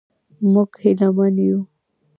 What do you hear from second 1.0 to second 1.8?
من یو.